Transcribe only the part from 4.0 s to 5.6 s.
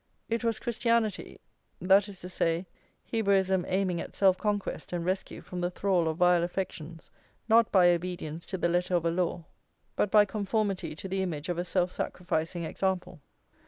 at self conquest and rescue